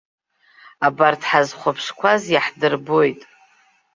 Абарҭ 0.87 1.21
ҳазхәаԥшқәаз 1.29 2.23
иахдырбоит. 2.33 3.21